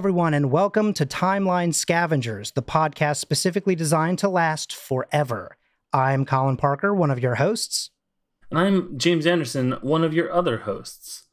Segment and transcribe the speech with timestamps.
[0.00, 5.58] everyone, and welcome to Timeline Scavengers, the podcast specifically designed to last forever.
[5.92, 7.90] I'm Colin Parker, one of your hosts.
[8.48, 11.24] And I'm James Anderson, one of your other hosts.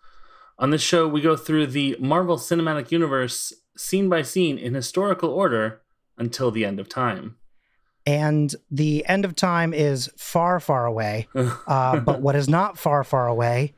[0.60, 5.30] On this show, we go through the Marvel Cinematic Universe scene by scene in historical
[5.30, 5.80] order
[6.18, 7.38] until the end of time.
[8.06, 11.30] And the end of time is far, far away.
[11.68, 13.74] Uh, but what is not far, far away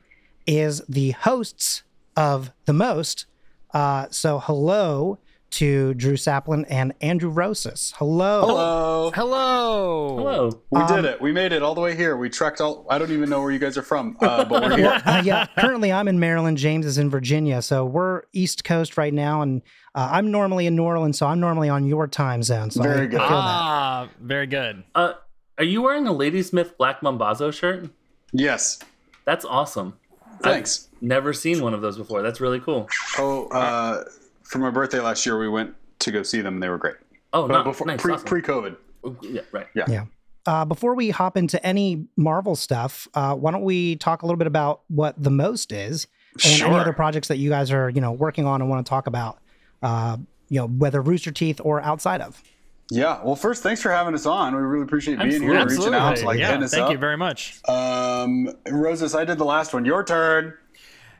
[0.48, 1.84] is the hosts
[2.16, 3.26] of the most.
[3.72, 5.18] Uh, so, hello
[5.50, 7.92] to Drew Saplin and Andrew Rosas.
[7.96, 8.42] Hello.
[8.46, 9.10] Hello.
[9.12, 10.16] Hello.
[10.16, 10.62] Hello.
[10.70, 11.20] We Um, did it.
[11.20, 12.16] We made it all the way here.
[12.16, 12.86] We trekked all.
[12.88, 15.02] I don't even know where you guys are from, uh, but we're here.
[15.06, 16.56] Uh, yeah, currently I'm in Maryland.
[16.56, 17.62] James is in Virginia.
[17.62, 19.42] So we're East Coast right now.
[19.42, 19.62] And
[19.96, 21.18] uh, I'm normally in New Orleans.
[21.18, 22.70] So I'm normally on your time zone.
[22.70, 23.18] So Very I good.
[23.18, 23.34] feel that.
[23.34, 24.84] Ah, very good.
[24.94, 25.14] Uh,
[25.58, 27.90] are you wearing a Ladysmith Black Mambazo shirt?
[28.32, 28.78] Yes.
[29.24, 29.94] That's awesome.
[30.42, 30.88] Thanks.
[30.96, 32.22] I've never seen one of those before.
[32.22, 32.88] That's really cool.
[33.18, 34.04] Oh, uh,
[34.42, 36.96] for my birthday last year, we went to go see them, and they were great.
[37.32, 38.00] Oh, But no, before nice.
[38.00, 38.26] pre awesome.
[38.26, 38.76] pre COVID.
[39.22, 39.66] yeah, right.
[39.74, 40.04] Yeah.
[40.46, 44.38] Uh, before we hop into any Marvel stuff, uh, why don't we talk a little
[44.38, 46.06] bit about what the most is
[46.44, 48.88] and any other projects that you guys are, you know, working on and want to
[48.88, 49.38] talk about,
[49.82, 50.16] uh,
[50.48, 52.42] you know, whether Rooster Teeth or outside of.
[52.90, 53.22] Yeah.
[53.22, 54.54] Well, first, thanks for having us on.
[54.54, 55.92] We really appreciate being here and Absolutely.
[55.92, 56.92] reaching out, to, like yeah, hitting us thank up.
[56.92, 57.60] you very much.
[57.68, 59.84] Um, Rosas, I did the last one.
[59.84, 60.54] Your turn.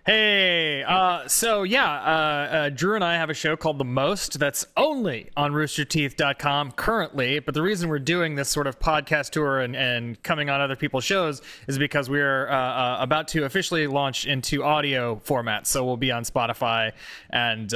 [0.07, 4.39] Hey, uh, so yeah, uh, uh, Drew and I have a show called The Most
[4.39, 7.39] that's only on roosterteeth.com currently.
[7.39, 10.75] But the reason we're doing this sort of podcast tour and, and coming on other
[10.75, 15.67] people's shows is because we're uh, uh, about to officially launch into audio format.
[15.67, 16.93] So we'll be on Spotify
[17.31, 17.73] and.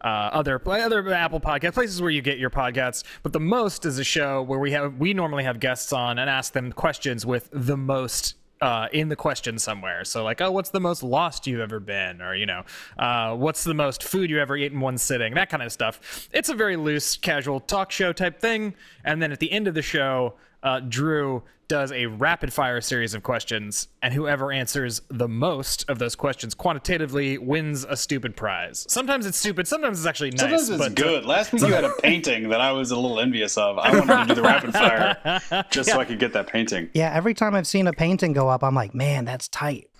[0.00, 3.98] Uh, other other Apple podcast places where you get your podcasts, but the most is
[3.98, 7.48] a show where we have we normally have guests on and ask them questions with
[7.52, 10.04] the most uh, in the question somewhere.
[10.04, 12.62] So like, oh, what's the most lost you've ever been, or you know,
[12.98, 16.28] uh, what's the most food you ever ate in one sitting, that kind of stuff.
[16.32, 18.74] It's a very loose, casual talk show type thing.
[19.04, 23.12] And then at the end of the show, uh, Drew does a rapid fire series
[23.12, 28.86] of questions, and whoever answers the most of those questions quantitatively wins a stupid prize.
[28.88, 30.40] Sometimes it's stupid, sometimes it's actually nice.
[30.40, 31.26] Sometimes it's but, uh, good.
[31.26, 33.78] Last week you had a painting that I was a little envious of.
[33.78, 36.88] I wanted to do the rapid fire just so I could get that painting.
[36.94, 37.12] Yeah.
[37.12, 39.90] Every time I've seen a painting go up, I'm like, man, that's tight.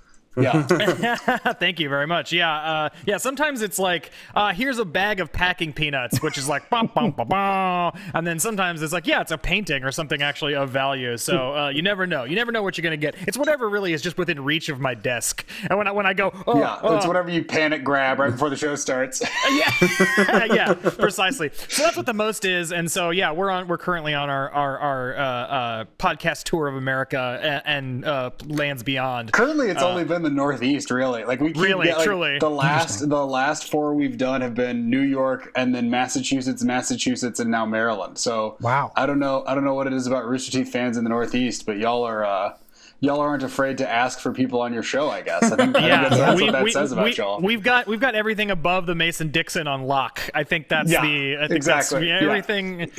[0.40, 1.16] Yeah.
[1.54, 2.32] Thank you very much.
[2.32, 3.16] Yeah, uh, yeah.
[3.18, 7.12] Sometimes it's like, uh, here's a bag of packing peanuts, which is like, bum, bum,
[7.12, 7.92] bum, bum.
[8.14, 11.16] and then sometimes it's like, yeah, it's a painting or something actually of value.
[11.16, 12.24] So uh, you never know.
[12.24, 13.14] You never know what you're gonna get.
[13.26, 15.44] It's whatever really is just within reach of my desk.
[15.68, 16.78] And when I when I go, oh, Yeah.
[16.82, 19.22] oh, It's whatever you panic grab right before the show starts.
[19.50, 21.50] yeah, yeah, precisely.
[21.68, 23.68] So that's what the most is, and so yeah, we're on.
[23.68, 28.30] We're currently on our our, our uh, uh, podcast tour of America and, and uh,
[28.46, 29.32] lands beyond.
[29.32, 31.24] Currently, it's only been the Northeast, really.
[31.24, 32.38] Like we keep Really, get, like, truly.
[32.38, 37.40] the last the last four we've done have been New York and then Massachusetts, Massachusetts,
[37.40, 38.18] and now Maryland.
[38.18, 38.92] So Wow.
[38.96, 39.44] I don't know.
[39.46, 42.04] I don't know what it is about Rooster Teeth fans in the Northeast, but y'all
[42.04, 42.54] are uh,
[43.00, 45.08] y'all aren't afraid to ask for people on your show.
[45.08, 45.44] I guess.
[45.44, 47.40] I think, I think that's, that's we, what that we, says about we, y'all.
[47.40, 50.20] We've got we've got everything above the Mason Dixon on lock.
[50.34, 52.28] I think that's Yeah, the I think exactly, That's, yeah.
[52.28, 52.90] everything.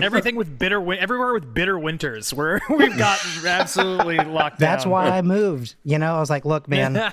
[0.00, 4.70] Everything with bitter, everywhere with bitter winters, where we've got absolutely locked down.
[4.70, 5.74] That's why I moved.
[5.84, 6.94] You know, I was like, look, man,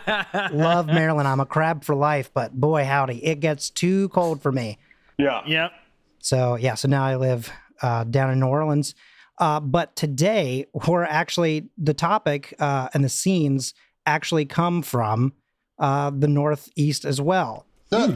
[0.52, 1.28] love Maryland.
[1.28, 4.78] I'm a crab for life, but boy, howdy, it gets too cold for me.
[5.18, 5.42] yeah.
[5.46, 5.72] Yep.
[6.20, 7.52] So yeah, so now I live
[7.82, 8.94] uh, down in New Orleans.
[9.40, 13.74] Uh, but today we're actually the topic uh, and the scenes
[14.06, 15.34] actually come from
[15.80, 17.66] uh, the Northeast as well.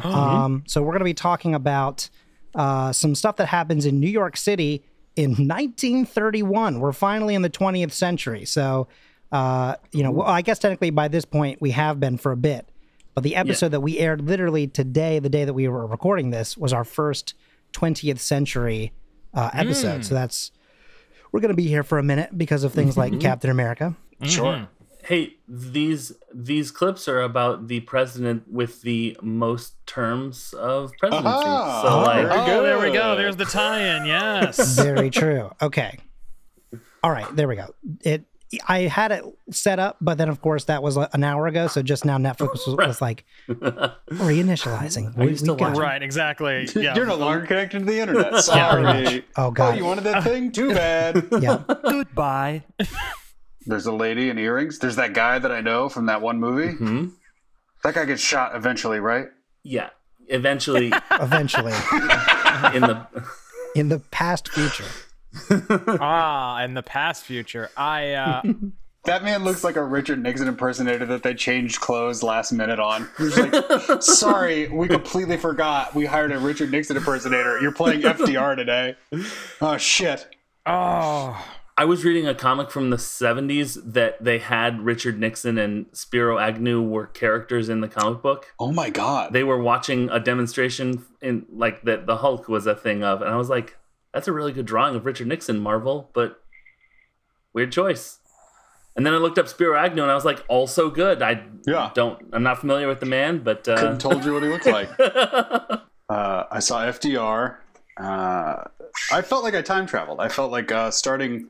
[0.03, 2.09] Um, so we're going to be talking about
[2.56, 4.83] uh, some stuff that happens in New York City
[5.15, 6.79] in 1931.
[6.79, 8.45] We're finally in the 20th century.
[8.45, 8.88] So,
[9.31, 12.38] uh, you know, well, I guess technically by this point we have been for a
[12.38, 12.68] bit.
[13.13, 16.57] But the episode that we aired literally today, the day that we were recording this,
[16.57, 17.33] was our first
[17.73, 18.94] 20th century
[19.33, 20.06] uh, episode.
[20.06, 20.51] So that's
[21.31, 23.22] we're going to be here for a minute because of things like mm-hmm.
[23.22, 23.95] Captain America.
[24.24, 24.54] Sure.
[24.54, 24.66] Mm-hmm.
[25.04, 31.28] Hey, these these clips are about the president with the most terms of presidency.
[31.28, 31.81] Aha!
[31.81, 33.16] So oh, like, Very Oh, there we go.
[33.16, 34.06] There's the tie-in.
[34.06, 34.75] Yes.
[34.78, 35.51] Very true.
[35.60, 35.98] Okay.
[37.04, 37.74] All right, there we go.
[38.01, 38.25] It
[38.68, 41.68] I had it set up, but then of course that was an hour ago.
[41.68, 45.18] So just now Netflix was, was like reinitializing.
[45.18, 45.81] Are you still got watching?
[45.81, 46.01] right.
[46.03, 46.68] Exactly.
[46.75, 46.95] Yeah.
[46.95, 48.30] You're no longer connected to the internet.
[48.31, 48.83] pretty Sorry.
[48.83, 49.24] much.
[49.38, 50.51] Oh, Oh, you wanted that thing?
[50.51, 51.27] Too bad.
[51.39, 51.63] Yeah.
[51.83, 52.63] Goodbye.
[53.65, 54.80] There's a lady in earrings.
[54.80, 56.74] There's that guy that I know from that one movie.
[56.74, 57.07] hmm?
[57.83, 59.27] That guy gets shot eventually, right?
[59.63, 59.89] yeah,
[60.27, 61.74] eventually Eventually,
[62.74, 63.07] in the
[63.75, 64.86] in the past future.
[65.69, 68.42] ah, in the past future, I uh,
[69.06, 73.10] That man looks like a Richard Nixon impersonator that they changed clothes last minute on.
[73.18, 73.51] He's like,
[74.01, 75.95] sorry, we completely forgot.
[75.95, 77.60] We hired a Richard Nixon impersonator.
[77.60, 78.95] You're playing FDR today.
[79.60, 80.28] Oh shit.
[80.68, 81.44] Oh,
[81.75, 86.38] I was reading a comic from the 70s that they had Richard Nixon and Spiro
[86.38, 88.54] Agnew were characters in the comic book.
[88.60, 89.33] Oh my god.
[89.33, 93.31] They were watching a demonstration in like that the Hulk was a thing of, and
[93.31, 93.78] I was like,
[94.13, 96.41] that's a really good drawing of Richard Nixon, Marvel, but
[97.53, 98.19] weird choice.
[98.95, 101.21] And then I looked up Spiro Agnew and I was like, also good.
[101.21, 101.91] I Yeah.
[101.93, 104.65] don't I'm not familiar with the man, but uh, Couldn't told you what he looked
[104.65, 104.89] like.
[104.99, 107.57] uh, I saw FDR.
[107.97, 108.63] Uh,
[109.11, 110.19] I felt like I time traveled.
[110.19, 111.47] I felt like uh, starting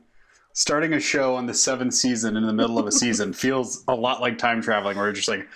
[0.54, 3.94] starting a show on the seventh season in the middle of a season feels a
[3.94, 5.48] lot like time traveling, where you're just like,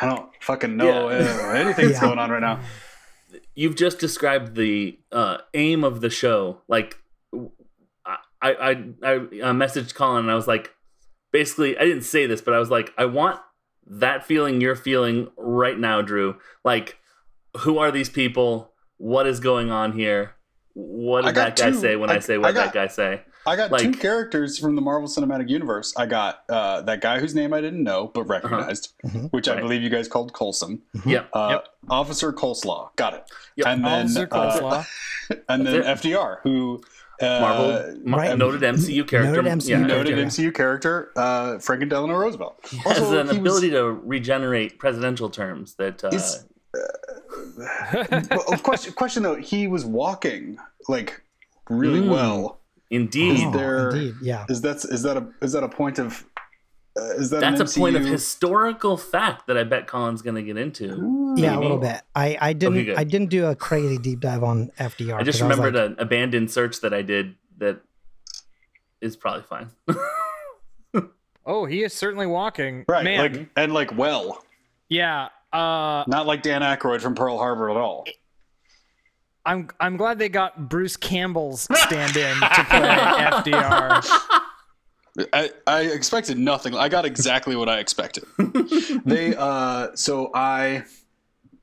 [0.00, 1.26] I don't fucking know Yeah.
[1.26, 2.00] uh, anything's Yeah.
[2.02, 2.60] going on right now.
[3.54, 6.62] You've just described the uh, aim of the show.
[6.68, 6.96] Like,
[8.06, 8.70] I I
[9.02, 10.72] I, I messaged Colin and I was like,
[11.32, 13.40] basically, I didn't say this, but I was like, I want
[13.86, 16.36] that feeling you're feeling right now, Drew.
[16.64, 16.98] Like,
[17.58, 18.72] who are these people?
[18.98, 20.34] What is going on here?
[20.74, 22.86] What did that guy two- say when I- I, say I what got- that guy
[22.86, 23.22] say?
[23.46, 25.92] I got two characters from the Marvel Cinematic Universe.
[25.96, 29.30] I got uh, that guy whose name I didn't know but recognized, Mhm.
[29.32, 30.80] which I believe you guys called Coulson.
[31.04, 31.28] Yep.
[31.32, 31.68] Uh, Yep.
[31.90, 33.24] Officer Coleslaw, got it.
[33.56, 33.66] Yep.
[33.66, 34.84] And then Officer uh,
[35.48, 36.80] and then That's FDR, who
[37.20, 38.38] uh, Marvel right.
[38.38, 39.42] noted MCU character.
[39.42, 39.96] Noted MCU yeah, character.
[39.96, 40.24] noted yeah.
[40.24, 42.58] MCU character, uh, Franklin Delano Roosevelt.
[42.84, 46.44] has Also, an he was- ability to regenerate presidential terms that uh, Is-
[48.30, 51.20] well, question, question though, he was walking like
[51.68, 52.10] really Mm.
[52.10, 52.58] well.
[52.92, 54.44] Indeed Is there- indeed, yeah.
[54.48, 56.24] Is that is that a is that a point of
[56.96, 60.42] uh, is that that's a point of historical fact that I bet Colin's going to
[60.42, 61.34] get into.
[61.38, 62.02] Yeah, a little bit.
[62.14, 62.94] I, I didn't Okay.
[62.94, 65.14] I didn't do a crazy deep dive on FDR.
[65.16, 67.80] I just was remembered like, an abandoned search that I did that
[69.00, 69.70] is probably fine.
[71.46, 72.84] oh, he is certainly walking.
[72.88, 73.04] right?
[73.04, 74.44] Man, Like and like well,
[74.88, 75.28] yeah.
[75.52, 78.04] Uh, not like Dan Aykroyd from Pearl Harbor at all.
[79.44, 84.02] I'm I'm glad they got Bruce Campbell's stand-in to play FDR.
[85.32, 86.74] I, I expected nothing.
[86.74, 88.24] I got exactly what I expected.
[89.04, 90.84] they uh so I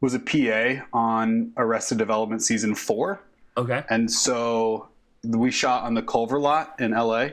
[0.01, 3.21] was a PA on Arrested Development season 4
[3.57, 3.83] okay.
[3.89, 4.87] and so
[5.25, 7.29] we shot on the Culver lot in LA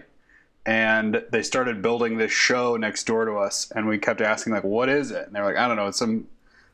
[0.64, 4.64] and they started building this show next door to us and we kept asking like
[4.64, 5.26] what is it?
[5.26, 6.28] And they're like I don't know, it's some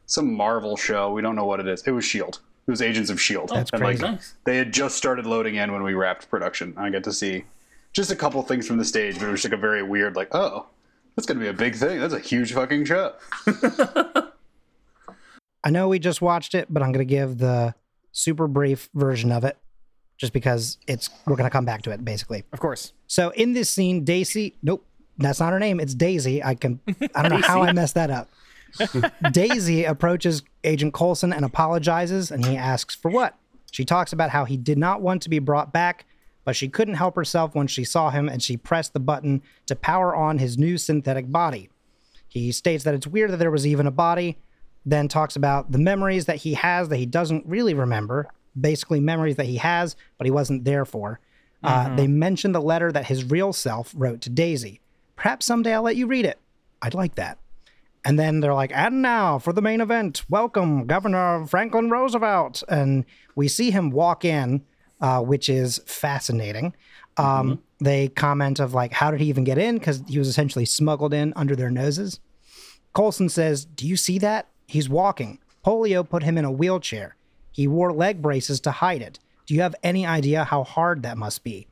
[0.07, 1.13] some Marvel show.
[1.13, 1.83] We don't know what it is.
[1.87, 2.41] It was Shield.
[2.67, 3.51] It was Agents of Shield.
[3.53, 4.13] Oh, That's and like crazy.
[4.13, 4.35] Nice.
[4.45, 6.75] they had just started loading in when we wrapped production.
[6.77, 7.45] I get to see
[7.93, 10.29] just a couple things from the stage, but it was like a very weird, like,
[10.33, 10.67] oh,
[11.17, 12.01] that's gonna be a big thing.
[12.01, 13.15] That's a huge fucking show.
[15.65, 17.75] I know we just watched it, but I'm going to give the
[18.11, 19.57] super brief version of it
[20.19, 22.45] just because it's we're going to come back to it basically.
[22.53, 22.93] Of course.
[23.07, 24.85] So in this scene, Daisy, nope,
[25.19, 25.81] that's not her name.
[25.81, 26.43] It's Daisy.
[26.43, 26.81] I can
[27.15, 28.29] I don't know how I messed that up.
[29.33, 33.37] Daisy approaches Agent Coulson and apologizes, and he asks for what?
[33.71, 36.05] She talks about how he did not want to be brought back,
[36.45, 39.77] but she couldn't help herself when she saw him and she pressed the button to
[39.77, 41.71] power on his new synthetic body.
[42.29, 44.39] He states that it's weird that there was even a body,
[44.85, 49.37] then talks about the memories that he has that he doesn't really remember, basically memories
[49.37, 51.21] that he has, but he wasn't there for.
[51.63, 54.81] Uh, they mention the letter that his real self wrote to Daisy.
[55.15, 56.39] Perhaps someday I'll let you read it.
[56.81, 57.39] I'd like that.
[58.05, 62.63] And then they're like, and now for the main event, welcome Governor Franklin Roosevelt.
[62.69, 63.05] And
[63.37, 64.65] we see him walk in,
[65.01, 66.75] uh, which is fascinating.
[67.17, 69.79] Um, They comment of like, how did he even get in?
[69.79, 72.21] Because he was essentially smuggled in under their noses.
[72.95, 74.49] Coulson says, Do you see that?
[74.67, 75.39] He's walking.
[75.65, 77.17] Polio put him in a wheelchair.
[77.51, 79.19] He wore leg braces to hide it.
[79.47, 81.67] Do you have any idea how hard that must be?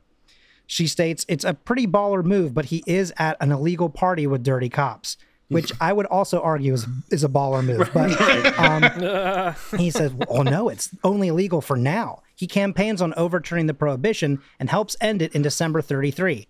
[0.67, 4.43] She states, It's a pretty baller move, but he is at an illegal party with
[4.43, 5.17] dirty cops,
[5.51, 7.89] which I would also argue is, is a baller move.
[7.93, 8.59] But
[9.73, 12.23] um, he says, Well, no, it's only illegal for now.
[12.35, 16.47] He campaigns on overturning the prohibition and helps end it in December 33.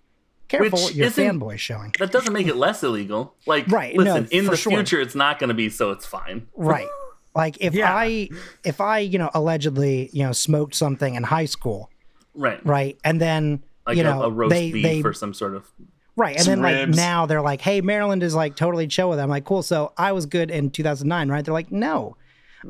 [0.47, 1.93] Careful Which your fanboy showing.
[1.99, 3.35] That doesn't make it less illegal.
[3.45, 4.71] Like, Right, no, listen, in the sure.
[4.73, 6.47] future, it's not going to be, so it's fine.
[6.55, 6.89] Right.
[7.33, 7.93] Like if Yeah.
[7.95, 8.29] I
[8.65, 11.89] if I, you know, allegedly, you know, smoked something in high school,
[12.35, 12.59] Right.
[12.65, 12.97] right?
[13.05, 15.71] And then Like you a, know, a roast they beef they or some sort of.
[16.15, 19.19] Right, and Some then like now they're like, "Hey, Maryland is like totally chill with
[19.19, 21.43] it." I'm like, "Cool." So I was good in 2009, right?
[21.45, 22.15] They're like, "No,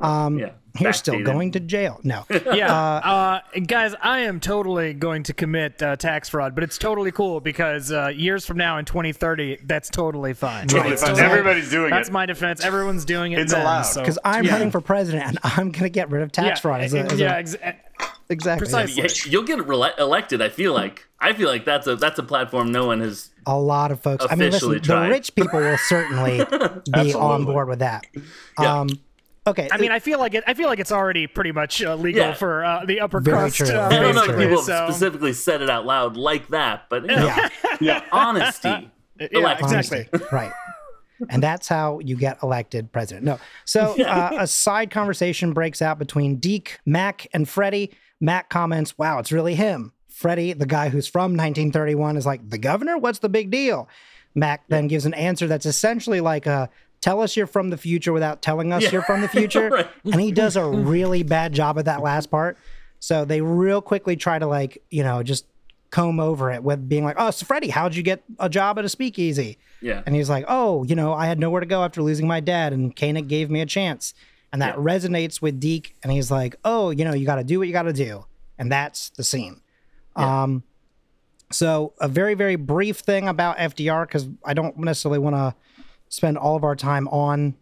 [0.01, 0.51] um, Yeah.
[0.79, 1.25] you're still backdated.
[1.25, 6.29] going to jail." No, Yeah, uh, guys, I am totally going to commit uh, tax
[6.29, 10.67] fraud, but it's totally cool because uh, years from now in 2030, that's totally fine.
[10.67, 11.11] Totally It's fine.
[11.15, 12.11] totally- Everybody's doing That's it.
[12.11, 12.63] That's my defense.
[12.63, 13.39] Everyone's doing it.
[13.39, 13.81] It's then, allowed.
[13.83, 14.53] so- because I'm yeah.
[14.53, 16.81] running for president and I'm gonna get rid of tax yeah, fraud.
[16.81, 17.55] As a, as yeah, a, ex-
[18.31, 18.65] exactly.
[18.65, 19.03] Precisely.
[19.03, 20.41] Yeah, you'll get rele- elected.
[20.41, 21.07] I feel like.
[21.19, 23.29] I feel like that's a that's a platform no one has.
[23.45, 24.25] A lot of folks.
[24.29, 26.43] I mean, Officially listen, the rich people will certainly
[26.93, 28.05] be on board with that.
[28.59, 28.79] Yeah.
[28.79, 28.89] Um,
[29.45, 29.67] okay.
[29.71, 30.43] I mean, I feel like it.
[30.47, 32.33] I feel like it's already pretty much uh, legal Yeah.
[32.33, 33.57] for uh, the upper Very crust.
[33.57, 33.67] true.
[33.69, 34.47] Uh, I Very don't know if true.
[34.47, 37.49] people so- specifically said it out loud like that, but you know, yeah.
[37.81, 38.03] Yeah.
[38.11, 38.89] honesty.
[39.19, 39.71] Yeah, Elected.
[39.71, 40.19] exactly.
[40.31, 40.51] right.
[41.29, 43.23] And that's how you get elected president.
[43.23, 43.37] No.
[43.65, 47.91] So uh, a side conversation breaks out between Deke, Mack, and Freddie.
[48.21, 49.91] Mack comments, wow, it's really him.
[50.07, 52.97] Freddie, the guy who's from 1931, is like, the governor?
[52.97, 53.89] What's the big deal?
[54.35, 56.69] Mack then gives an answer that's essentially like a
[57.01, 58.91] tell us you're from the future without telling us Yeah.
[58.91, 59.69] you're from the future.
[59.69, 59.87] Right.
[60.05, 62.57] And he does a really bad job of that last part.
[62.99, 65.45] So they real quickly try to like, you know, just
[65.89, 68.85] comb over it with being like, oh, so Freddie, how'd you get a job at
[68.85, 69.57] a speakeasy?
[69.81, 70.03] Yeah.
[70.05, 72.71] And he's like, oh, you know, I had nowhere to go after losing my dad,
[72.71, 74.13] and Koenig gave me a chance.
[74.53, 74.83] And that Yeah.
[74.83, 75.95] resonates with Deke.
[76.03, 78.25] And he's like, oh, you know, you got to do what you got to do.
[78.57, 79.61] And that's the scene.
[80.15, 80.63] Um,
[81.51, 85.55] so, a very, very brief thing about FDR, because I don't necessarily want to
[86.09, 87.55] spend all of our time on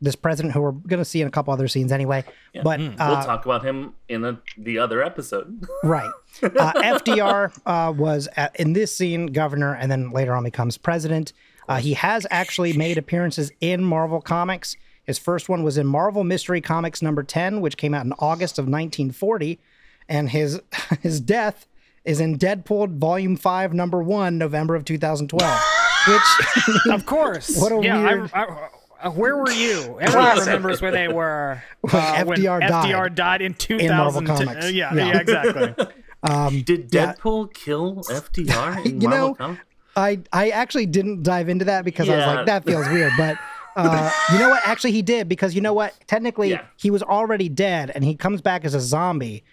[0.00, 2.24] this president who we're going to see in a couple other scenes anyway.
[2.62, 5.66] But we'll uh, talk about him in a, the other episode.
[5.82, 6.10] Right.
[6.42, 11.32] Uh, FDR uh, was at, in this scene governor, and then later on becomes president.
[11.68, 14.76] Uh, he has actually made appearances in Marvel Comics.
[15.04, 18.58] His first one was in Marvel Mystery Comics number ten, which came out in August
[18.58, 19.58] of 1940,
[20.08, 20.60] and his
[21.02, 21.66] his death
[22.04, 25.60] is in Deadpool Volume Five, Number One, November of 2012.
[26.06, 27.58] Which Of course.
[27.60, 28.68] What a yeah, I- weird- I-
[29.02, 29.80] uh, where were you?
[30.00, 30.46] Everyone Classic.
[30.46, 33.96] remembers where they were When uh, when FDR died FDR died in 2000.
[33.96, 34.64] Marvel Comics.
[34.66, 35.06] uh, yeah, Yeah.
[35.06, 35.86] yeah, exactly.
[36.62, 37.12] Did Yeah.
[37.12, 39.62] Deadpool kill FDR in You Marvel know, Comics?
[39.96, 43.12] I I actually didn't dive into that because I was like, that feels weird.
[43.18, 43.36] But
[43.76, 44.62] uh, you know what?
[44.66, 45.94] Actually, he did because you know what?
[46.06, 46.64] Technically, Yeah.
[46.76, 49.44] he was already dead, and he comes back as a zombie,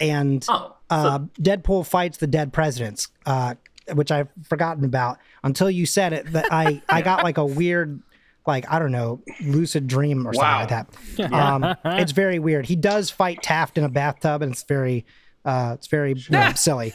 [0.00, 3.54] and Oh, uh, Deadpool fights the dead presidents, uh,
[3.94, 6.32] which I've forgotten about until you said it.
[6.32, 8.02] That I I got like a weird.
[8.46, 10.66] Like I don't know, lucid dream or Wow.
[10.66, 11.32] something like that.
[11.34, 12.64] Um, it's very weird.
[12.64, 15.04] He does fight Taft in a bathtub, and it's very,
[15.44, 16.94] uh, it's very you know, silly.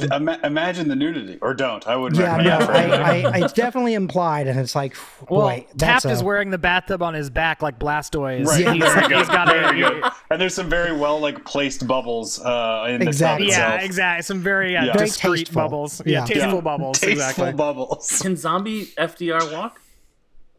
[0.00, 0.08] Sure.
[0.16, 1.86] Ima- imagine the nudity, or don't.
[1.86, 3.20] I wouldn't Yeah, recommend no, that for I.
[3.22, 4.96] I, it's definitely implied, and it's like,
[5.28, 8.46] Well, boy, that's Taft is wearing the bathtub on his back like Blastoise.
[8.46, 8.72] Right, Yeah.
[8.74, 10.12] He's, very he's got very a.
[10.30, 13.46] And there's some very well like placed bubbles uh, in the Exactly.
[13.46, 13.84] tub Yeah, itself.
[13.84, 14.22] exactly.
[14.22, 14.92] Some very, uh, Yeah.
[14.94, 15.62] Very discreet tasteful.
[15.62, 16.02] bubbles.
[16.04, 16.12] Yeah.
[16.20, 16.60] Yeah, tasteful Yeah.
[16.60, 16.98] bubbles.
[17.00, 17.52] Tasteful exactly.
[17.52, 18.18] bubbles.
[18.22, 19.80] Can zombie FDR walk?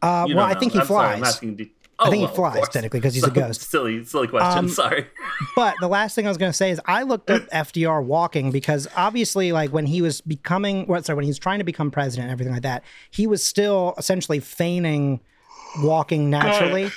[0.01, 0.79] Uh, well, don't I think know.
[0.79, 1.33] he I'm sorry, I'm flies.
[1.33, 1.55] asking
[1.97, 3.61] de- I Oh, think well, he flies technically because he's a ghost.
[3.61, 4.57] Silly, silly question.
[4.59, 5.05] Um, Sorry.
[5.55, 8.51] But the last thing I was going to say is I looked up FDR walking
[8.51, 11.91] because obviously, like when he was becoming, well, sorry, when he was trying to become
[11.91, 15.21] president and everything like that, he was still essentially feigning
[15.83, 16.89] walking naturally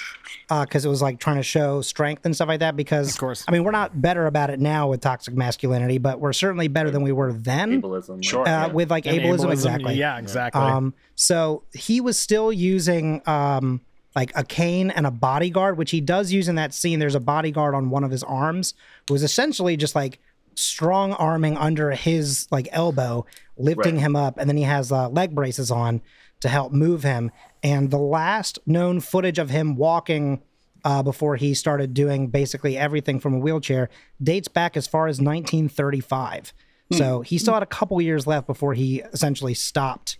[0.48, 2.76] because it was like trying to show strength and stuff like that.
[2.76, 3.44] Because, Of course.
[3.48, 6.90] I mean, we're not better about it now with toxic masculinity, but we're certainly better
[6.90, 8.24] than we were then Ableism.
[8.24, 8.46] Sure.
[8.48, 9.94] uh, with like And ableism, exactly.
[9.94, 10.60] Yeah, exactly.
[10.62, 13.80] Um, so he was still using um,
[14.18, 16.98] like a cane and a bodyguard, which he does use in that scene.
[16.98, 18.74] There's a bodyguard on one of his arms
[19.06, 20.18] who is essentially just like
[20.56, 23.24] strong arming under his like elbow,
[23.56, 24.00] lifting Right.
[24.02, 26.00] him up, and then he has uh, leg braces on
[26.40, 27.30] to help move him.
[27.62, 30.42] And the last known footage of him walking
[30.84, 33.88] uh, before he started doing basically everything from a wheelchair
[34.22, 36.52] dates back as far as 1935.
[36.92, 40.18] So he still had a couple years left before he essentially stopped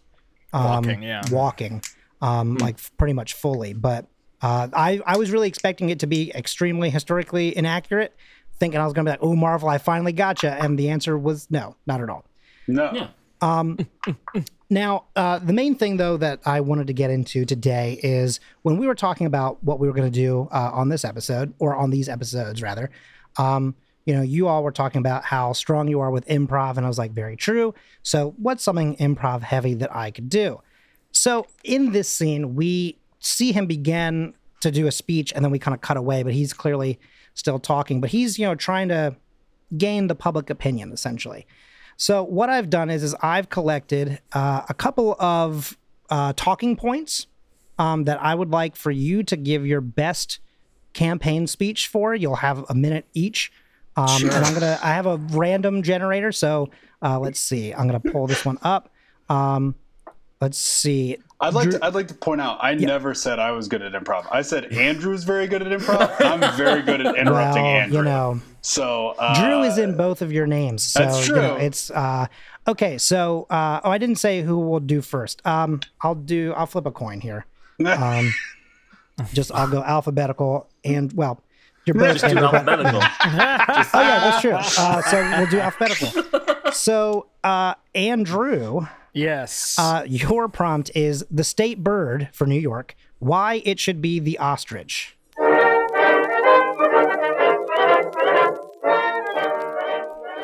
[0.53, 1.23] um, Walking, yeah.
[1.33, 1.83] walking,
[2.21, 3.73] um, like pretty much fully.
[3.73, 4.07] But
[4.43, 8.15] uh, I, I was really expecting it to be extremely historically inaccurate,
[8.59, 10.49] thinking I was going to be like, oh, Marvel, I finally got you.
[10.49, 12.25] And the answer was no, not at all.
[12.67, 12.93] No.
[12.93, 13.09] Yeah.
[14.71, 18.77] Now, uh, the main thing, though, that I wanted to get into today is when
[18.77, 21.75] we were talking about what we were going to do uh, on this episode, or
[21.75, 22.91] on these episodes, rather.
[23.39, 26.85] Um, you know, you all were talking about how strong you are with improv, and
[26.85, 27.75] I was like, very true.
[28.03, 30.61] So, what's something improv heavy that I could do?
[31.13, 35.59] So, in this scene, we see him begin to do a speech, and then we
[35.59, 36.99] kind of cut away, but he's clearly
[37.35, 39.17] still talking, but he's, you know, trying to
[39.77, 41.47] gain the public opinion, essentially.
[41.97, 45.77] So what I've done is, is I've collected uh, a couple of
[46.11, 47.27] uh, talking points
[47.79, 50.39] um, that I would like for you to give your best
[50.93, 52.15] campaign speech for.
[52.15, 53.53] You'll have a minute each,
[53.97, 54.79] um, and I'm gonna.
[54.83, 56.71] I have a random generator, so
[57.03, 57.73] uh, let's see.
[57.73, 58.91] I'm gonna pull this one up.
[59.29, 59.75] Um,
[60.41, 61.17] let's see.
[61.41, 61.85] I'd like Drew- to.
[61.85, 62.59] I'd like to point out.
[62.61, 64.27] I never said I was good at improv.
[64.31, 66.15] I said Andrew's very good at improv.
[66.25, 67.99] I'm very good at interrupting Well, Andrew.
[67.99, 70.83] you know, So uh, Drew is in both of your names.
[70.83, 71.65] So, That's You know, true.
[71.67, 72.27] it's uh,
[72.67, 72.99] okay.
[72.99, 75.41] So, uh, oh, I didn't say who will do first.
[75.47, 76.53] Um, I'll do.
[76.57, 77.47] I'll flip a coin here.
[77.87, 78.33] Um,
[79.33, 81.41] just I'll go alphabetical and well,
[81.87, 83.01] your bird Just do standard, but- alphabetical.
[83.95, 84.53] Oh yeah, that's true.
[84.55, 86.73] Uh, so we'll do alphabetical.
[86.73, 88.87] So uh, Andrew,
[89.19, 89.77] yes.
[89.79, 92.95] uh, your prompt is the state bird for New York.
[93.19, 95.17] Why it should be the ostrich.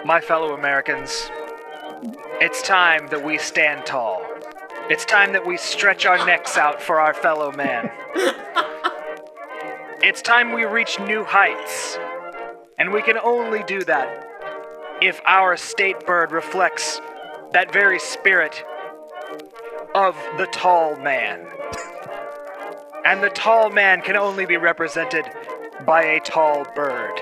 [0.05, 1.31] My fellow Americans,
[2.41, 4.23] it's time that we stand tall.
[4.91, 7.91] It's time that we stretch our necks out for our fellow man.
[10.03, 11.99] it's time we reach new heights.
[12.77, 14.29] And we can only do that
[15.01, 17.01] if our state bird reflects
[17.55, 18.63] that very spirit
[19.95, 21.47] of the tall man.
[23.07, 25.25] And the tall man can only be represented
[25.87, 27.21] by a tall bird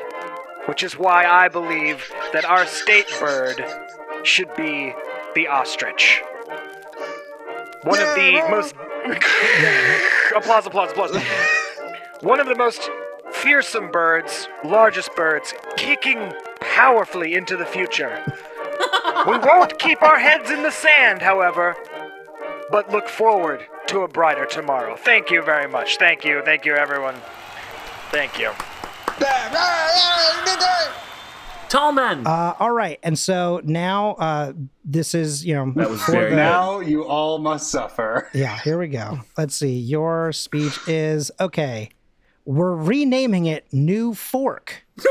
[0.67, 3.65] which is why I believe that our state bird
[4.23, 4.95] should be
[5.35, 6.23] the ostrich.
[7.83, 8.75] One of the most.
[10.37, 11.17] applause, applause, applause.
[12.21, 12.89] One of the most
[13.33, 18.23] fearsome birds, largest birds, kicking powerfully into the future.
[19.27, 21.77] We won't keep our heads in the sand, however,
[22.71, 24.97] but look forward to a brighter tomorrow.
[24.97, 25.97] Thank you very much.
[25.99, 26.43] Thank you.
[26.45, 27.17] Thank you, everyone.
[28.11, 28.51] Thank you.
[31.69, 32.27] Tall man.
[32.27, 34.53] Uh, all right, and so now uh,
[34.85, 38.29] this is you know That was for very the- Now you all must suffer.
[38.35, 39.21] Yeah, here we go.
[39.39, 39.79] Let's see.
[39.79, 41.89] Your speech is okay.
[42.45, 44.85] We're renaming it New Fork.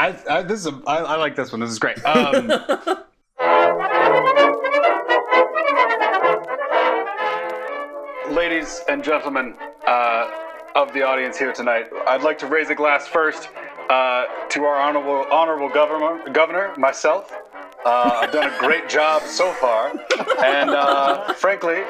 [0.00, 1.60] I, I this is a, I, I like this one.
[1.60, 2.02] This is great.
[2.06, 2.46] Um,
[8.34, 9.54] ladies and gentlemen
[9.86, 10.30] uh,
[10.74, 13.50] of the audience here tonight, I'd like to raise a glass first
[13.90, 17.36] uh, to our honorable honorable governor, governor myself.
[17.84, 19.92] Uh, I've done a great job so far,
[20.42, 21.82] and uh, frankly,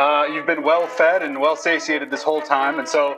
[0.00, 3.16] uh, you've been well fed and well satiated this whole time, and so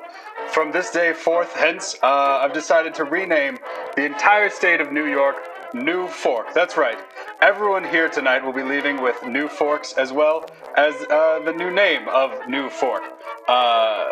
[0.48, 3.55] from this day forth, hence, uh, I've decided to rename
[3.96, 5.36] the entire state of New York
[5.74, 6.54] New Fork.
[6.54, 6.98] That's right.
[7.40, 11.70] Everyone here tonight will be leaving with new forks as well as uh, the new
[11.70, 13.02] name of New Fork.
[13.48, 14.04] Uh,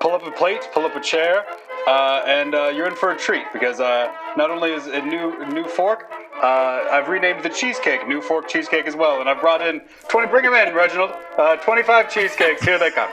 [0.00, 1.44] pull up a plate, pull up a chair,
[1.86, 5.46] uh, and uh, you're in for a treat because uh, not only is it new
[5.48, 6.10] new fork,
[6.42, 10.28] uh, I've renamed the cheesecake New Fork Cheesecake as well, and I've brought in 20.
[10.28, 11.12] Bring them in, Reginald.
[11.36, 12.62] Uh, 25 cheesecakes.
[12.62, 13.10] Here they come.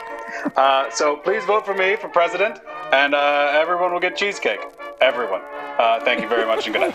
[0.92, 2.60] So please vote for me for president,
[2.92, 4.60] and uh, everyone will get cheesecake.
[5.00, 5.40] Everyone.
[5.78, 6.94] Uh, thank you very much, and good night.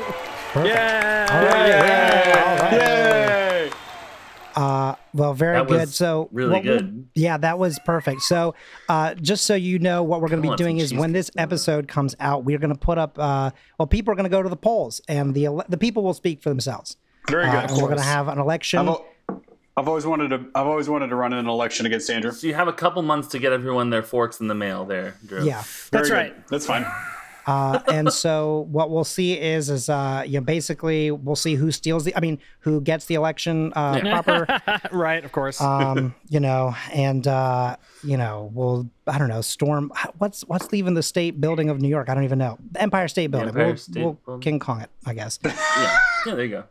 [0.66, 1.28] yeah.
[1.30, 2.82] All right, yeah, all right.
[2.82, 3.72] Yay!
[4.56, 5.80] Uh, well, very That good.
[5.82, 7.08] was So really what we'll- good.
[7.16, 8.22] yeah, that was perfect.
[8.22, 8.54] So,
[8.90, 11.36] uh, just so you know, what we're going to be doing is when this cheesecake
[11.38, 11.44] now.
[11.44, 13.18] episode comes out, we're going to put up.
[13.20, 16.04] Uh, well, people are going to go to the polls, and the ele- the people
[16.04, 16.98] will speak for themselves.
[17.30, 17.70] Very Uh, good.
[17.72, 18.94] and we're going to have an election.
[19.78, 20.46] I've, always wanted to.
[20.56, 22.32] I've always wanted to run in an election against Andrew.
[22.32, 25.16] so you have a couple months to get everyone their forks in the mail there,
[25.26, 25.44] Drew.
[25.44, 25.64] yeah.
[25.64, 26.16] Very That's good.
[26.16, 26.48] right.
[26.50, 26.86] That's fine.
[27.48, 31.72] Uh, and so what we'll see is is uh, you know basically we'll see who
[31.72, 34.46] steals the I mean who gets the election uh, proper
[34.92, 35.60] right, of course.
[35.60, 40.94] um, you know and uh, you know we'll I don't know storm what's what's leaving
[40.94, 43.78] the state building of New York I don't even know Empire State Building Empire we'll,
[43.78, 45.98] State we'll King Kong it I guess Yeah.
[46.28, 46.64] Yeah, there you go.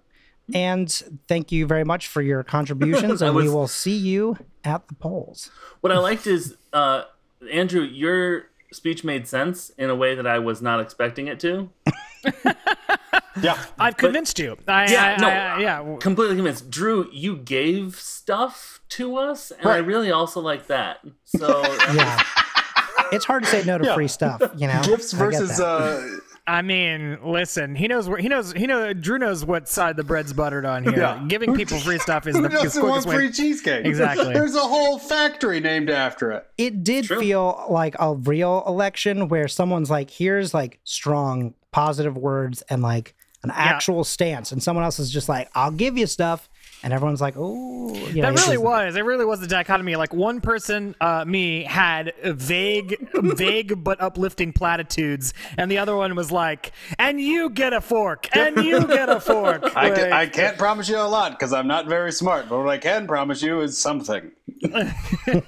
[0.55, 0.91] And
[1.29, 4.95] thank you very much for your contributions That and we will see you at the
[4.95, 7.05] polls What I liked is, uh,
[7.53, 11.71] Andrew, your speech made sense in a way that I was not expecting it to.
[13.41, 13.59] Yeah.
[13.79, 14.57] I've convinced you.
[14.69, 15.97] I, Yeah, I- no, I- yeah.
[16.01, 16.69] Completely convinced.
[16.69, 20.99] Drew, you gave stuff to us, and I really also like that.
[21.25, 21.63] So
[21.95, 22.23] yeah
[23.13, 25.57] it's hard to say no to free stuff you know Gifts I get versus.
[25.59, 25.65] that.
[25.65, 26.07] Uh,
[26.51, 27.77] I mean, listen.
[27.77, 28.53] He knows where he knows.
[28.53, 28.93] He know.
[28.93, 30.99] Drew knows what side the bread's buttered on here.
[30.99, 31.25] Yeah.
[31.29, 33.15] Giving people free stuff is who the, the doesn't want way.
[33.15, 33.87] free cheesecake?
[33.87, 34.35] Exactly.
[34.35, 36.49] There's a whole factory named after it.
[36.59, 37.21] it did True.
[37.21, 43.15] feel like a real election where someone's like, here's like strong, positive words and like
[43.45, 44.51] an actual stance.
[44.51, 46.50] And someone else is just like, I'll give you stuff.
[46.83, 48.97] And everyone's like, oh, you know, That really was.
[48.97, 49.97] It really was the dichotomy.
[49.97, 56.15] Like one person, uh, me, had vague, vague but uplifting platitudes, and the other one
[56.17, 60.25] was like, "And you get a fork, and you get a fork." I, can, I
[60.27, 63.43] can't promise you a lot because I'm not very smart, but what I can promise
[63.43, 64.31] you is something.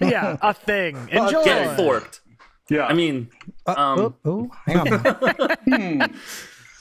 [0.00, 0.96] yeah, a thing.
[1.10, 1.44] Enjoy.
[1.44, 2.20] get forked.
[2.68, 2.86] Yeah.
[2.86, 3.30] I mean,
[3.66, 4.86] Uh, um, oh, oh, hang on.
[5.66, 6.06] now.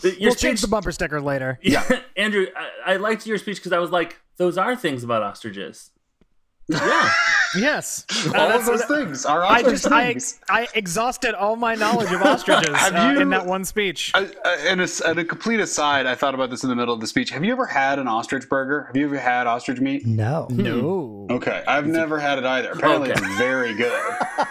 [0.02, 1.60] the- your We'll change the bumper sticker later.
[1.62, 1.84] yeah,
[2.18, 2.48] Andrew,
[2.86, 5.92] I, I liked your speech because I was like, those are things about ostriches.
[6.70, 7.12] Yeah,
[7.58, 8.06] Yes.
[8.32, 10.40] Uh, All that's- of those things are I just I, things.
[10.48, 14.12] I exhausted all my knowledge of ostriches Have uh, you- in that one speech.
[14.14, 16.94] I, I, and, a, and a complete aside, I thought about this in the middle
[16.94, 17.32] of the speech.
[17.32, 18.84] Have you ever had an ostrich burger?
[18.86, 20.06] Have you ever had ostrich meat?
[20.06, 20.48] No.
[20.52, 21.28] no.
[21.32, 22.72] Okay, I've never had it either.
[22.72, 23.22] Apparently, Okay.
[23.26, 23.92] it's very good.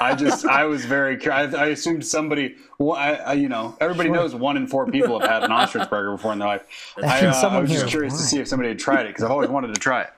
[0.01, 1.55] I just, I was very curious.
[1.55, 5.21] I, I assumed somebody, well, I, I, you know, everybody knows one in four people
[5.21, 6.65] have had an ostrich burger before in their life.
[7.03, 7.89] I, uh, I was just here.
[7.91, 10.11] curious to see if somebody had tried it because I've always wanted to try it.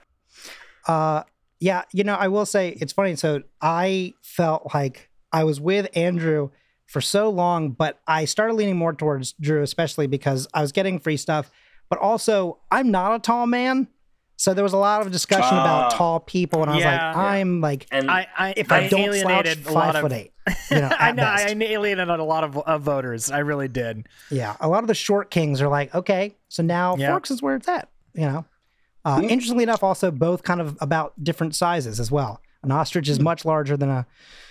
[0.88, 1.22] Uh,
[1.62, 3.14] yeah, you know, I will say it's funny.
[3.14, 6.50] So I felt like I was with Andrew
[6.86, 10.98] for so long, but I started leaning more towards Drew, especially because I was getting
[10.98, 11.50] free stuff.
[11.88, 13.86] But also, I'm not a tall man,
[14.36, 15.96] so there was a lot of discussion about Ah.
[15.96, 17.06] tall people, and I was Yeah.
[17.08, 20.00] like, I'm like, And I, I, if I, don't slouch, alienated a five of.
[20.02, 20.32] foot eight.
[20.70, 23.30] You know, I at know I alienated a lot of, of voters.
[23.30, 24.08] I really did.
[24.30, 27.10] Yeah, a lot of the short kings are like, okay, so now Yeah.
[27.10, 27.88] Forks is where it's at.
[28.14, 28.44] You know,
[29.04, 29.28] uh, Hmm.
[29.28, 32.40] interestingly enough, also both kind of about different sizes as well.
[32.62, 34.06] An ostrich is much larger than a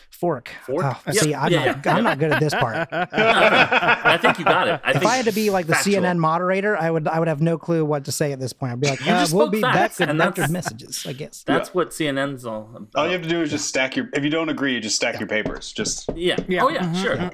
[0.10, 0.50] fork.
[0.66, 0.84] Fork?
[0.86, 1.16] Oh, Yep.
[1.16, 1.96] See, I'm Yeah, not, yeah.
[1.96, 2.90] I'm not good at this part.
[2.92, 4.82] I think you got it.
[4.84, 6.02] I if think I had to be like the factual.
[6.02, 8.74] CNN moderator, I would, I would have no clue what to say at this point.
[8.74, 10.18] I'd be like, uh, we'll be back with and
[10.52, 11.44] messages, I guess.
[11.48, 12.90] That's what CNN's all about.
[12.96, 14.10] All you have to do is just stack your.
[14.14, 15.72] If you don't agree, you just stack your papers.
[15.72, 16.36] Just yeah.
[16.50, 16.64] Yeah.
[16.64, 17.02] Oh yeah, Mhm.
[17.02, 17.32] sure.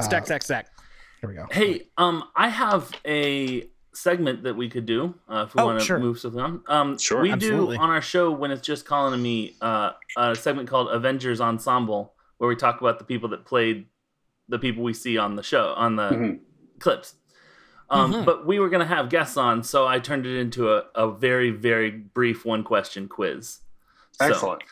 [0.00, 0.66] Stack, stack, stack.
[1.20, 1.46] Here we go.
[1.50, 5.78] Hey, um, I have a segment that we could do uh, if we Oh, want
[5.80, 5.98] to sure.
[5.98, 6.62] move something on.
[6.68, 7.76] Um, Sure, we absolutely.
[7.76, 11.40] do on our show when it's just Colin and me uh, a segment called Avengers
[11.40, 13.86] Ensemble, where we talk about the people that played
[14.48, 16.40] the people we see on the show on the Mhm.
[16.78, 17.14] clips.
[17.88, 18.24] Um, Mhm.
[18.24, 21.10] But we were going to have guests on, so I turned it into a, a
[21.10, 23.60] very, very brief one question quiz.
[24.12, 24.62] So- excellent.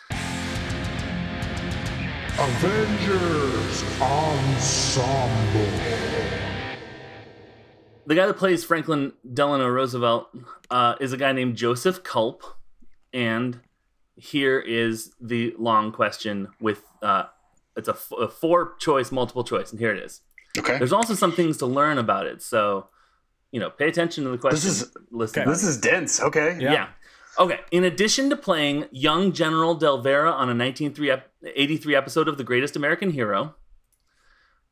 [2.36, 5.68] Avengers Ensemble.
[8.06, 10.28] The guy that plays Franklin Delano Roosevelt
[10.70, 12.42] uh, is a guy named Joseph Culp,
[13.12, 13.60] and
[14.16, 17.24] here is the long question with uh,
[17.76, 20.20] it's a, f- a four choice, multiple choice, and here it is.
[20.56, 20.78] Okay.
[20.78, 22.88] There's also some things to learn about it, so
[23.50, 24.56] you know, pay attention to the question.
[24.56, 25.42] This is- listen.
[25.42, 25.50] Okay.
[25.50, 26.20] This is dense.
[26.20, 26.56] Okay.
[26.60, 26.88] Yeah.
[27.38, 27.60] Okay.
[27.72, 32.76] In addition to playing young General Del Vera on a 1983 episode of The Greatest
[32.76, 33.56] American Hero,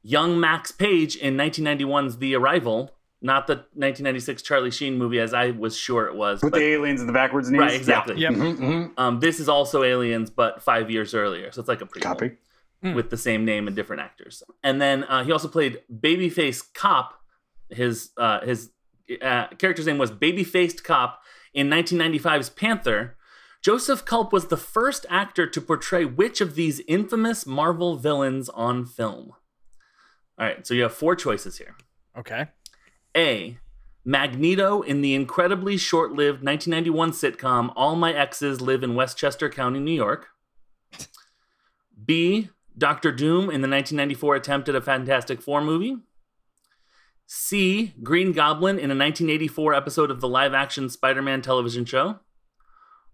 [0.03, 5.51] young Max Page in 1991's The Arrival, not the 1996 Charlie Sheen movie, as I
[5.53, 6.43] was sure it was.
[6.43, 7.61] With but- the aliens and the backwards knees.
[7.61, 8.17] right, exactly.
[8.17, 8.33] Yep.
[8.33, 8.93] Mhm, mhm.
[8.99, 12.31] Um, this is also Aliens, but five years earlier, so it's like a prequel Copy.
[12.83, 14.43] with the same name and different actors.
[14.65, 17.15] And then uh, he also played Babyface Cop.
[17.71, 18.71] His uh, his
[19.23, 21.23] uh, character's name was Babyfaced Cop
[21.55, 23.17] in 1995's Panther.
[23.63, 28.85] Joseph Culp was the first actor to portray which of these infamous Marvel villains on
[28.85, 29.33] film?
[30.39, 31.77] All right, so you have four choices here.
[32.19, 32.49] Okay.
[33.17, 33.59] A.
[34.05, 39.79] Magneto in the incredibly short lived 1991 sitcom All My Exes Live in Westchester County,
[39.79, 40.29] New York.
[42.05, 42.49] B.
[42.77, 45.99] Doctor Doom in the 1994 attempt at a Fantastic Four movie.
[47.27, 47.95] C.
[48.03, 52.21] Green Goblin in a 1984 episode of the live action Spider Man television show.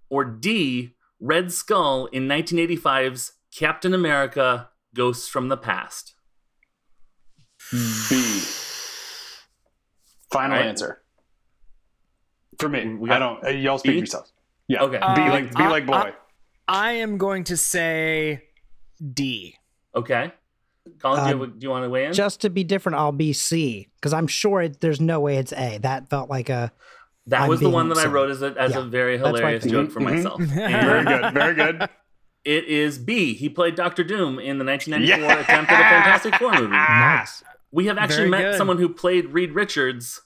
[0.09, 0.95] Or D.
[1.21, 6.15] Red Skull in 1985's Captain America Ghosts from the Past.
[7.71, 8.43] B.
[10.33, 10.69] Final All right.
[10.69, 11.01] answer.
[12.59, 13.45] For me, We I don't.
[13.45, 13.97] uh, Y'all speak B?
[13.99, 14.33] yourselves.
[14.67, 14.83] Yeah.
[14.83, 14.99] Okay.
[14.99, 16.13] Be Uh, like, be I- like boy.
[16.67, 18.43] I am going to say
[19.15, 19.55] D.
[19.95, 20.33] Okay.
[21.01, 22.13] Colin, do, you, have a- do you want to weigh in?
[22.13, 25.53] Just to be different, I'll be C because I'm sure it, there's no way it's
[25.53, 25.79] A.
[25.79, 26.73] That felt like a
[27.27, 29.65] That I'm was the one that I wrote as a, as Yeah, a very hilarious
[29.65, 30.15] joke for Mhm, mhm.
[30.17, 30.41] myself.
[30.43, 31.35] very good.
[31.35, 31.89] Very good.
[32.45, 33.35] it is B.
[33.35, 35.41] He played Doctor Doom in the 1994 Yeah.
[35.41, 36.69] attempt at a Fantastic Four movie.
[36.73, 37.43] nice.
[37.71, 38.57] We have actually Very met good.
[38.57, 40.21] someone who played Reed Richards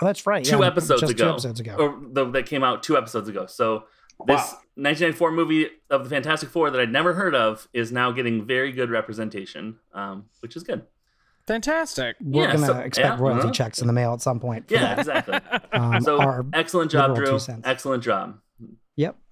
[0.00, 0.44] Oh, that's right.
[0.44, 1.24] two yeah, episodes just ago.
[1.24, 1.76] Two episodes ago.
[1.78, 3.46] Or the, that came out two episodes ago.
[3.46, 3.84] So
[4.26, 4.58] this Wow.
[4.76, 8.72] 1994 movie of the Fantastic Four that I'd never heard of is now getting very
[8.72, 10.82] good representation, um, which is good.
[11.46, 12.16] Fantastic.
[12.20, 13.52] We're yeah, gonna so- expect yeah, royalty uh-huh.
[13.52, 14.66] checks in the mail at some point.
[14.68, 14.98] Yeah, that.
[15.00, 15.60] exactly.
[15.72, 17.38] Um, So our- excellent job, Drew.
[17.64, 18.38] Excellent job.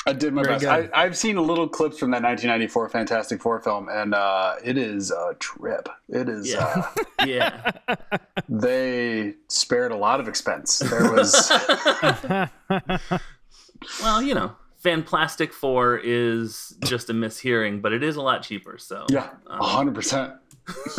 [0.07, 0.65] I did my Very best.
[0.65, 0.91] good.
[0.95, 4.79] I, I've seen a little clips from that 1994 Fantastic Four film, and uh, it
[4.79, 5.89] is a trip.
[6.09, 6.51] It is.
[6.51, 6.87] Yeah.
[6.87, 7.73] Uh, Yeah.
[8.49, 10.79] they spared a lot of expense.
[10.79, 11.53] There was.
[14.03, 18.43] Well, you know, Fan Plastic 4 is just a mishearing, but it is a lot
[18.43, 18.77] cheaper.
[18.79, 19.95] So, yeah, um, 100.
[19.95, 20.35] percent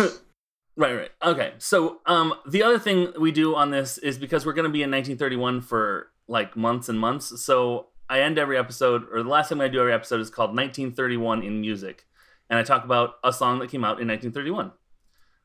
[0.76, 1.12] right, right.
[1.24, 1.54] Okay.
[1.60, 4.82] So, um, the other thing we do on this is because we're going to be
[4.82, 7.40] in 1931 for like months and months.
[7.44, 10.50] So, I end every episode, or the last time I do every episode is called
[10.50, 12.06] 1931 in Music.
[12.50, 14.74] And I talk about a song that came out in 1931.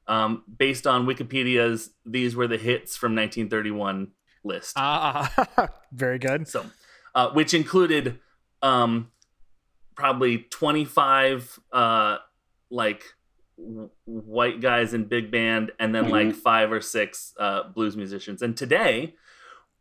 [0.09, 4.09] Um, based on Wikipedia's These Were the Hits from 1931
[4.42, 4.72] list.
[4.76, 6.48] Ah, very good.
[6.48, 6.66] So,
[7.14, 8.18] uh, which included
[8.62, 9.12] um,
[9.94, 12.18] probably 25 uh
[12.68, 13.05] like
[13.57, 18.42] w- white guys in big band and then like five or six uh blues musicians
[18.42, 19.14] and today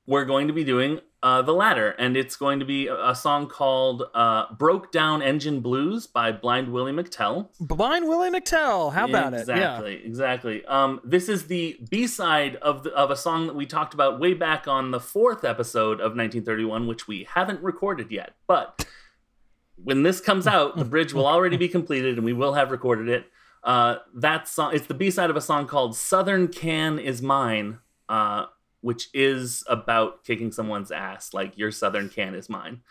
[0.07, 3.15] we're going to be doing uh the latter and it's going to be a, a
[3.15, 8.93] song called uh broke down engine blues by blind willie mctell Blind Willie McTell.
[8.93, 9.47] How about it?
[9.47, 9.53] Yeah.
[9.55, 10.65] exactly, exactly.
[10.65, 14.19] Um, this is the B side of the, of a song that we talked about
[14.19, 18.33] way back on the fourth episode of 1931, which we haven't recorded yet.
[18.47, 18.85] But
[19.75, 23.09] when this comes out, the bridge will already be completed, and we will have recorded
[23.09, 23.25] it.
[23.63, 27.79] Uh, that song, it's the B side of a song called "Southern Can Is Mine,"
[28.09, 28.45] uh,
[28.85, 32.81] which is about kicking someone's ass, like your Southern can is mine.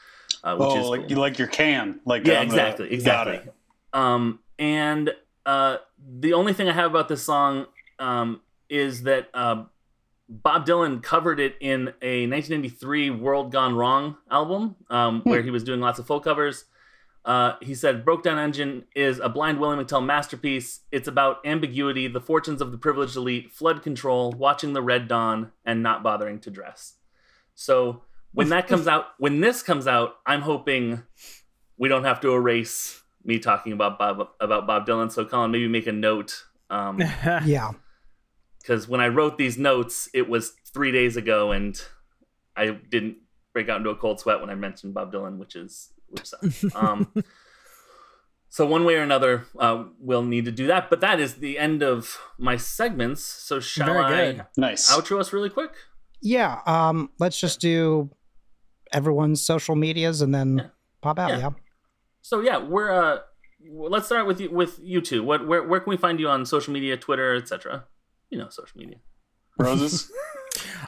[0.42, 1.10] Uh, which Oh, is like cool.
[1.10, 2.94] you like your can, like Yeah, on the- exactly, got
[3.28, 3.52] exactly.
[3.92, 5.14] Um, and
[5.46, 5.76] uh,
[6.20, 7.66] the only thing I have about this song
[8.00, 9.64] um, is that uh,
[10.28, 15.62] Bob Dylan covered it in a 1993 World Gone Wrong album, um, where he was
[15.62, 16.64] doing lots of folk covers.
[17.24, 20.80] Uh, he said, Broke Down Engine is a blind William McTell masterpiece.
[20.92, 25.50] It's about ambiguity, the fortunes of the privileged elite, flood control, watching the red dawn,
[25.64, 26.94] and not bothering to dress.
[27.54, 31.02] So when that comes out, when this comes out, I'm hoping
[31.78, 35.10] we don't have to erase me talking about Bob about Bob Dylan.
[35.10, 36.44] So Colin, maybe make a note.
[36.68, 36.98] Um,
[37.44, 37.72] Yeah.
[38.60, 41.80] because when I wrote these notes, it was three days ago, and
[42.56, 43.16] I didn't
[43.54, 46.74] break out into a cold sweat when I mentioned Bob Dylan, which is which sucks.
[46.74, 47.12] um,
[48.48, 50.88] so one way or another, uh, we'll need to do that.
[50.90, 53.22] But that is the end of my segments.
[53.22, 54.46] So shall Very I good.
[54.56, 54.90] Nice.
[54.92, 55.72] outro us really quick?
[56.22, 56.60] Yeah.
[56.66, 58.10] Um, let's just do
[58.92, 60.66] everyone's social medias and then Yeah.
[61.02, 61.30] pop out.
[61.30, 61.38] Yeah.
[61.38, 61.50] Yeah.
[62.22, 63.18] So yeah, we're uh,
[63.68, 65.22] let's start with you with you two.
[65.22, 67.84] What where where can we find you on social media, Twitter, etc.
[68.30, 68.96] You know, social media.
[69.58, 70.10] Rosas.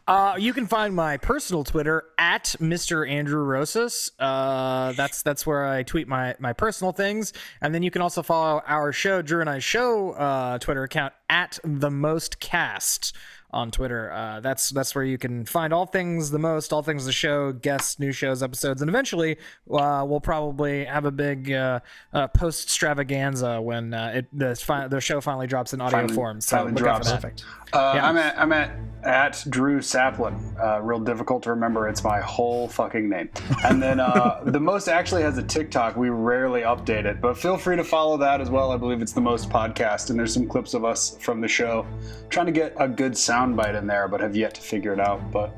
[0.08, 3.08] Uh, you can find my personal Twitter at Mr.
[3.08, 4.12] Andrew Rosas.
[4.20, 8.22] Uh, that's that's where I tweet my my personal things, and then you can also
[8.22, 13.16] follow our show, Drew and I Show, uh, Twitter account at the Most Cast
[13.50, 14.10] on Twitter.
[14.12, 17.52] Uh, that's that's where you can find all things the most, all things the show,
[17.52, 19.36] guests, new shows, episodes, and eventually
[19.70, 21.80] uh, we'll probably have a big uh,
[22.12, 26.14] uh, post extravaganza when uh, it the fi- the show finally drops in audio Finally-
[26.14, 26.40] form.
[26.40, 27.10] So finally look out for drops.
[27.10, 27.22] that.
[27.22, 27.44] Perfect.
[27.72, 28.08] Uh, Yeah.
[28.08, 28.70] I'm at I'm at
[29.04, 30.36] at Drew Saplin.
[30.62, 31.88] Uh, real difficult to remember.
[31.88, 33.28] It's my whole fucking name.
[33.64, 35.96] And then uh, the most actually has a TikTok.
[35.96, 38.72] We rarely update it, but feel free to follow that as well.
[38.72, 41.86] I believe it's the most podcast, and there's some clips of us from the show.
[42.30, 45.30] trying to get a good soundbite in there, but have yet to figure it out.
[45.30, 45.54] But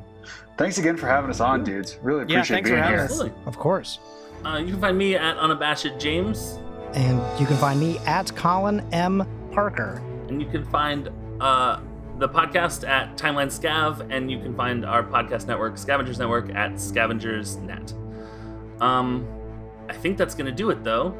[0.56, 1.98] thanks again for having us on, dudes.
[2.02, 3.26] Really Yeah, appreciate thanks for being having here.
[3.26, 3.46] us.
[3.46, 3.98] Of course.
[4.44, 6.58] Uh, you can find me at unabashed James.
[6.94, 9.26] And you can find me at Colin M.
[9.52, 10.00] Parker.
[10.28, 11.08] and you can find
[11.40, 11.80] uh,
[12.18, 16.78] the podcast at Timeline Scav, and you can find our podcast network, Scavengers Network, at
[16.80, 17.92] Scavengers Net.
[18.80, 19.26] Um,
[19.88, 21.14] I think that's going to do it, though.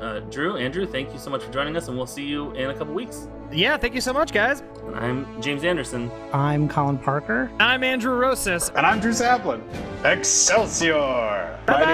[0.00, 2.70] Uh, Drew, Andrew, thank you so much for joining us, and we'll see you in
[2.70, 3.28] a couple weeks.
[3.52, 4.62] Yeah, thank you so much, guys.
[4.86, 6.10] And I'm James Anderson.
[6.32, 7.50] I'm Colin Parker.
[7.60, 8.70] I'm Andrew Rosas.
[8.74, 9.60] And I'm Drew Saplin.
[10.04, 11.58] Excelsior!
[11.66, 11.84] Bye,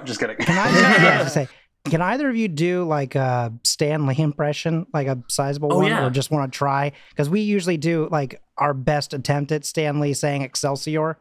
[0.00, 0.06] Hello.
[0.06, 0.36] Just kidding.
[0.36, 1.54] Can I, yeah, I was gonna say,
[1.86, 6.04] can either of you do like a Stanley impression, like a sizable Oh, one, yeah.
[6.06, 6.92] or just want to try?
[7.10, 11.18] Because we usually do like our best attempt at Stanley saying Excelsior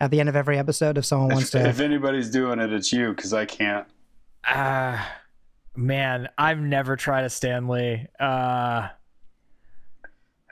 [0.00, 0.96] at the end of every episode.
[0.98, 3.86] If someone wants to, if anybody's doing it, it's you because I can't.
[4.46, 4.98] Uh,
[5.76, 8.06] man, I've never tried a Stanley.
[8.18, 8.88] Uh,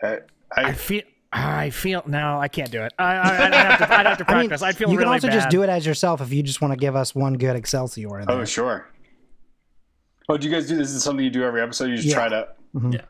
[0.03, 0.19] I, I
[0.57, 1.03] I, feel.
[1.33, 2.93] I feel no, I can't do it.
[2.99, 4.63] I, I, I'd, have to, I'd have to I mean, practice.
[4.63, 5.35] I feel like you can also bad.
[5.35, 8.21] just do it as yourself if you just want to give us one good Excelsior.
[8.21, 8.89] In oh, sure.
[10.29, 10.91] Oh, do you guys do this?
[10.91, 11.87] Is something you do every episode?
[11.91, 12.15] You just Yeah.
[12.15, 12.93] try to mm-hmm.
[12.93, 13.01] yeah.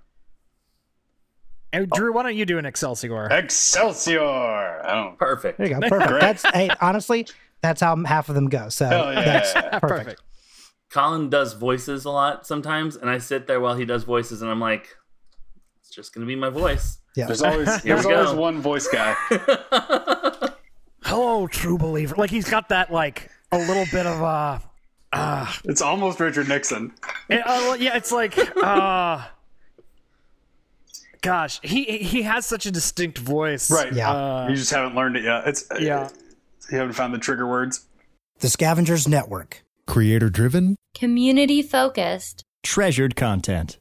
[1.72, 3.26] Hey, Drew, why don't you do an Excelsior?
[3.30, 4.82] Excelsior.
[4.84, 5.18] I don't.
[5.18, 5.58] Perfect.
[5.58, 5.80] There you go.
[5.88, 6.20] Perfect.
[6.20, 7.26] That's hey, honestly,
[7.60, 8.68] that's how half of them go.
[8.68, 9.24] So Hell yeah.
[9.24, 9.82] that's perfect.
[9.82, 10.22] Perfect.
[10.90, 14.50] Colin does voices a lot sometimes, and I sit there while he does voices, and
[14.50, 15.05] I'm like, it's
[15.96, 16.98] just going to be my voice.
[17.16, 17.26] Yeah.
[17.26, 18.34] There's always there's always go.
[18.36, 19.16] one voice guy.
[21.02, 22.14] Hello, true believer.
[22.16, 24.58] Like he's got that like a little bit of uh,
[25.12, 26.92] uh, It's almost Richard Nixon.
[27.30, 29.24] it- uh, yeah, it's like uh,
[31.22, 33.70] gosh, he he has such a distinct voice.
[33.70, 33.92] Right.
[33.92, 34.12] Yeah.
[34.12, 35.46] Uh, you just haven't learned it yet.
[35.46, 36.10] It's yeah.
[36.70, 37.86] You haven't found the trigger words.
[38.40, 39.62] The Scavengers Network.
[39.86, 42.42] Creator driven, Community focused.
[42.64, 43.78] Treasured content.